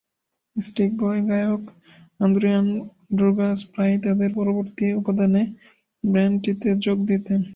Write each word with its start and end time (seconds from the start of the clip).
স্পিটবয় 0.55 1.21
গায়ক 1.29 1.63
Adrienne 2.19 2.67
Droogas 3.17 3.59
প্রায়ই 3.71 3.99
তাদের 4.05 4.29
পরবর্তী 4.37 4.85
উপাদানে 4.99 5.43
ব্যান্ডটিতে 6.03 6.69
যোগ 6.85 6.97
দিতেন। 7.09 7.41